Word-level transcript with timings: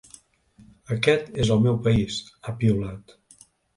Aquest 0.95 1.29
és 1.45 1.51
el 1.57 1.61
meu 1.67 1.77
país, 1.89 2.17
ha 2.41 2.55
piulat. 2.63 3.15